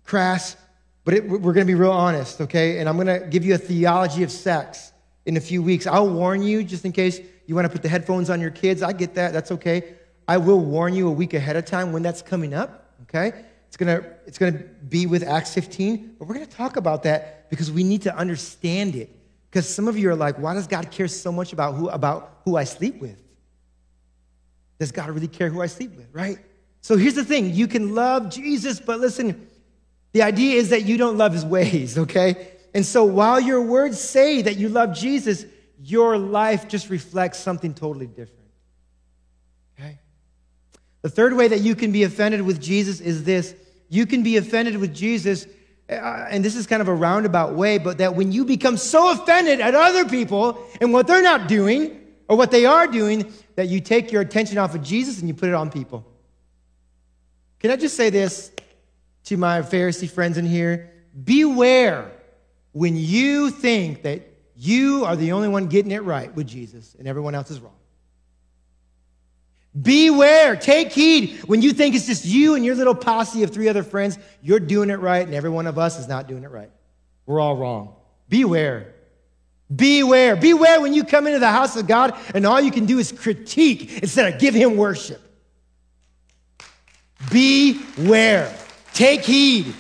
[0.05, 0.57] crass,
[1.05, 2.79] but it, we're going to be real honest, okay?
[2.79, 4.93] And I'm going to give you a theology of sex
[5.25, 5.87] in a few weeks.
[5.87, 8.83] I'll warn you just in case you want to put the headphones on your kids.
[8.83, 9.33] I get that.
[9.33, 9.95] That's okay.
[10.27, 13.45] I will warn you a week ahead of time when that's coming up, okay?
[13.69, 16.77] It's going to it's going to be with Acts 15, but we're going to talk
[16.77, 19.15] about that because we need to understand it.
[19.51, 22.41] Because some of you are like, why does God care so much about who about
[22.45, 23.23] who I sleep with?
[24.79, 26.39] Does God really care who I sleep with, right?
[26.81, 29.49] So here's the thing, you can love Jesus, but listen,
[30.13, 32.53] the idea is that you don't love his ways, okay?
[32.75, 35.45] And so while your words say that you love Jesus,
[35.81, 38.38] your life just reflects something totally different.
[41.03, 43.55] The third way that you can be offended with Jesus is this
[43.89, 45.47] you can be offended with Jesus,
[45.89, 49.13] uh, and this is kind of a roundabout way, but that when you become so
[49.13, 53.69] offended at other people and what they're not doing or what they are doing, that
[53.69, 56.05] you take your attention off of Jesus and you put it on people.
[57.61, 58.53] Can I just say this
[59.25, 60.93] to my Pharisee friends in here?
[61.25, 62.11] Beware
[62.73, 67.09] when you think that you are the only one getting it right with Jesus and
[67.09, 67.78] everyone else is wrong.
[69.81, 73.69] Beware, take heed when you think it's just you and your little posse of three
[73.69, 76.51] other friends, you're doing it right and every one of us is not doing it
[76.51, 76.71] right.
[77.27, 77.95] We're all wrong.
[78.29, 78.95] Beware.
[79.75, 80.37] Beware.
[80.37, 83.13] Beware when you come into the house of God and all you can do is
[83.13, 85.21] critique instead of give him worship.
[87.31, 88.57] Beware.
[88.95, 89.75] Take heed.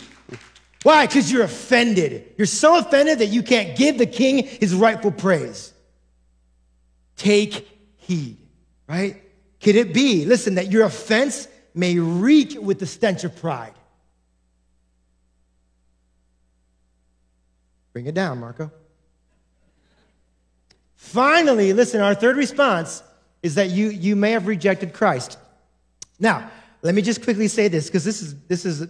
[0.82, 1.06] Why?
[1.06, 2.34] Because you're offended.
[2.36, 5.72] You're so offended that you can't give the king his rightful praise.
[7.16, 8.36] Take heed,
[8.86, 9.22] right?
[9.60, 13.74] Could it be, listen, that your offense may reek with the stench of pride?
[17.92, 18.70] Bring it down, Marco.
[20.94, 23.02] Finally, listen, our third response
[23.42, 25.38] is that you, you may have rejected Christ.
[26.18, 26.50] Now,
[26.82, 28.86] let me just quickly say this because this is, this is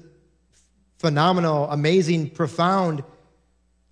[0.99, 3.03] phenomenal, amazing, profound.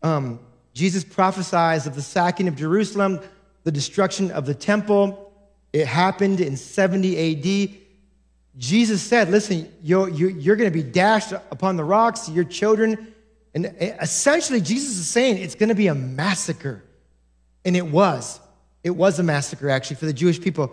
[0.02, 0.40] Um,
[0.74, 3.20] Jesus prophesies of the sacking of Jerusalem,
[3.64, 5.25] the destruction of the temple.
[5.72, 7.78] It happened in 70 AD.
[8.56, 13.12] Jesus said, Listen, you're, you're going to be dashed upon the rocks, your children.
[13.54, 16.82] And essentially, Jesus is saying it's going to be a massacre.
[17.64, 18.40] And it was.
[18.84, 20.72] It was a massacre, actually, for the Jewish people.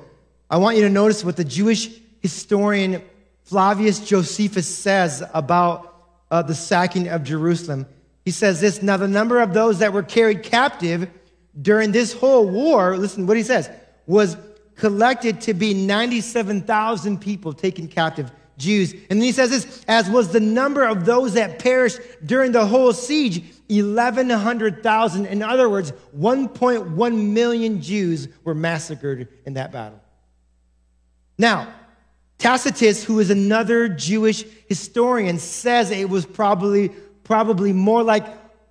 [0.49, 1.89] I want you to notice what the Jewish
[2.21, 3.01] historian
[3.43, 5.93] Flavius Josephus says about
[6.31, 7.85] uh, the sacking of Jerusalem.
[8.25, 11.09] He says this Now, the number of those that were carried captive
[11.61, 13.69] during this whole war, listen what he says,
[14.05, 14.37] was
[14.75, 18.93] collected to be 97,000 people taken captive, Jews.
[18.93, 22.65] And then he says this, as was the number of those that perished during the
[22.65, 25.27] whole siege, 1,100,000.
[25.27, 29.99] In other words, 1.1 million Jews were massacred in that battle.
[31.37, 31.73] Now,
[32.37, 36.89] Tacitus, who is another Jewish historian, says it was probably,
[37.23, 38.25] probably more like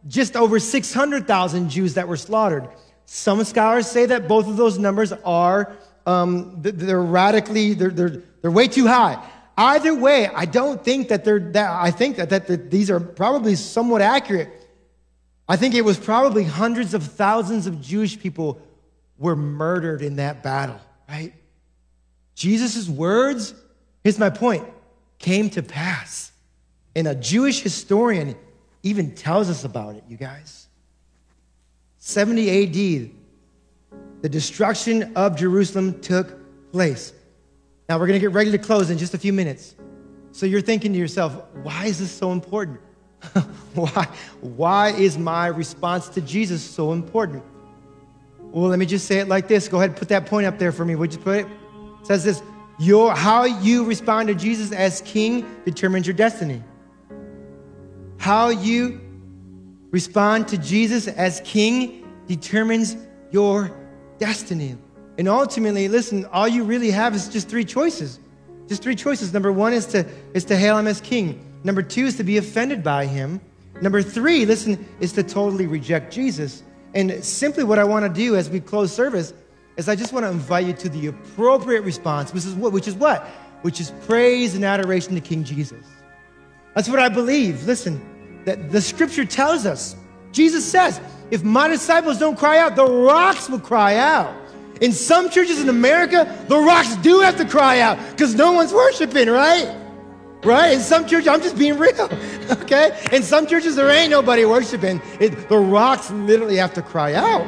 [0.06, 2.68] just over 600,000 Jews that were slaughtered.
[3.06, 5.76] Some scholars say that both of those numbers are
[6.06, 9.22] um, they're radically they're, they're, they're way too high.
[9.56, 13.00] Either way, I don't think that they're that I think that, that, that these are
[13.00, 14.48] probably somewhat accurate.
[15.48, 18.60] I think it was probably hundreds of thousands of Jewish people
[19.18, 21.34] were murdered in that battle, right?
[22.34, 23.54] Jesus' words,
[24.02, 24.66] here's my point,
[25.18, 26.32] came to pass.
[26.94, 28.34] And a Jewish historian
[28.82, 30.66] even tells us about it, you guys.
[31.98, 32.50] 70
[33.04, 33.10] AD,
[34.22, 36.38] the destruction of Jerusalem took
[36.72, 37.12] place.
[37.88, 39.74] Now we're going to get ready to close in just a few minutes.
[40.30, 42.80] So you're thinking to yourself, why is this so important?
[43.74, 44.08] why,
[44.40, 47.42] why is my response to Jesus so important?
[48.38, 49.68] Well, let me just say it like this.
[49.68, 50.94] Go ahead and put that point up there for me.
[50.94, 51.46] Would you put it?
[52.00, 52.42] It says this
[52.78, 56.62] your, how you respond to Jesus as king determines your destiny.
[58.18, 59.00] How you
[59.90, 62.96] respond to Jesus as king determines
[63.30, 63.81] your
[64.22, 64.76] destiny.
[65.18, 68.20] And ultimately, listen, all you really have is just three choices.
[68.68, 69.32] Just three choices.
[69.32, 71.44] Number one is to, is to hail him as king.
[71.64, 73.40] Number two is to be offended by him.
[73.80, 76.62] Number three, listen, is to totally reject Jesus.
[76.94, 79.34] And simply what I want to do as we close service
[79.76, 82.72] is I just want to invite you to the appropriate response, which is what?
[82.72, 83.26] Which is what?
[83.62, 85.84] Which is praise and adoration to King Jesus.
[86.76, 87.66] That's what I believe.
[87.66, 88.00] Listen,
[88.44, 89.96] that the scripture tells us.
[90.30, 91.00] Jesus says,
[91.32, 94.36] if my disciples don't cry out, the rocks will cry out.
[94.82, 98.74] In some churches in America, the rocks do have to cry out because no one's
[98.74, 99.74] worshiping, right?
[100.44, 100.74] Right?
[100.74, 102.10] In some churches, I'm just being real,
[102.50, 103.00] okay?
[103.12, 105.00] In some churches, there ain't nobody worshiping.
[105.20, 107.46] It, the rocks literally have to cry out.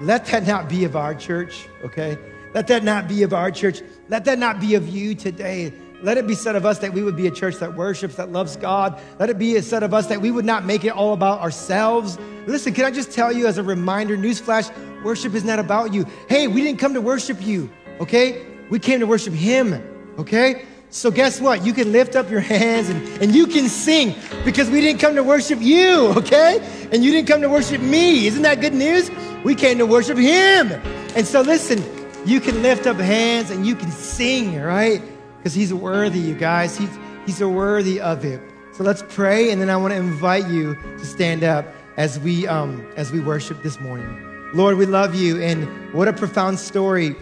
[0.00, 2.16] Let that not be of our church, okay?
[2.54, 3.82] Let that not be of our church.
[4.08, 5.74] Let that not be of you today.
[6.02, 8.32] Let it be said of us that we would be a church that worships, that
[8.32, 9.00] loves God.
[9.18, 12.18] Let it be said of us that we would not make it all about ourselves.
[12.46, 14.70] Listen, can I just tell you as a reminder, newsflash,
[15.02, 16.06] worship is not about you.
[16.28, 17.70] Hey, we didn't come to worship you,
[18.00, 18.46] okay?
[18.70, 19.74] We came to worship Him,
[20.18, 20.64] okay?
[20.92, 21.64] So guess what?
[21.64, 25.14] You can lift up your hands and, and you can sing because we didn't come
[25.14, 26.58] to worship you, okay?
[26.90, 28.26] And you didn't come to worship me.
[28.26, 29.08] Isn't that good news?
[29.44, 30.72] We came to worship him.
[31.14, 31.82] And so listen,
[32.26, 35.00] you can lift up hands and you can sing, right?
[35.40, 36.76] Because he's worthy, you guys.
[36.76, 36.90] He's,
[37.26, 38.40] he's worthy of it.
[38.72, 41.66] So let's pray, and then I want to invite you to stand up
[41.96, 44.08] as we, um, as we worship this morning.
[44.54, 47.16] Lord, we love you, and what a profound story,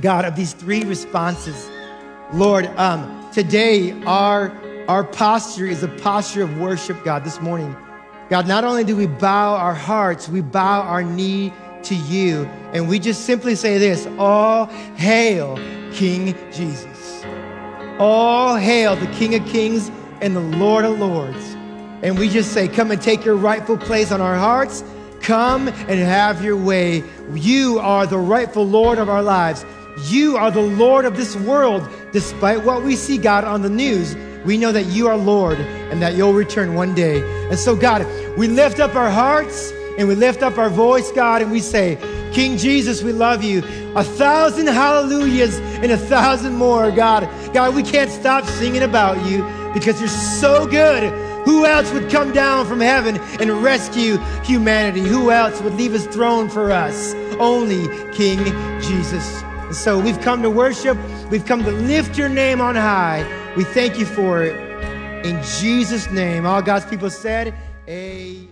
[0.00, 1.70] God, of these three responses
[2.32, 4.52] Lord, um, today our,
[4.86, 7.74] our posture is a posture of worship, God, this morning.
[8.28, 11.52] God, not only do we bow our hearts, we bow our knee
[11.82, 12.44] to you.
[12.72, 15.56] And we just simply say this All hail
[15.92, 16.89] King Jesus.
[18.00, 19.90] All hail the King of Kings
[20.22, 21.54] and the Lord of Lords.
[22.02, 24.82] And we just say, Come and take your rightful place on our hearts.
[25.20, 27.04] Come and have your way.
[27.34, 29.66] You are the rightful Lord of our lives.
[30.06, 31.86] You are the Lord of this world.
[32.12, 36.00] Despite what we see, God, on the news, we know that you are Lord and
[36.00, 37.20] that you'll return one day.
[37.50, 38.06] And so, God,
[38.38, 41.98] we lift up our hearts and we lift up our voice, God, and we say,
[42.32, 43.58] King Jesus, we love you.
[43.96, 47.28] A thousand hallelujahs and a thousand more, God.
[47.52, 49.42] God, we can't stop singing about you
[49.74, 51.12] because you're so good.
[51.44, 55.00] Who else would come down from heaven and rescue humanity?
[55.00, 57.14] Who else would leave his throne for us?
[57.38, 58.44] Only King
[58.80, 59.42] Jesus.
[59.42, 60.98] And so we've come to worship.
[61.30, 63.24] We've come to lift your name on high.
[63.56, 64.54] We thank you for it.
[65.24, 67.54] In Jesus' name, all God's people said,
[67.88, 68.49] Amen.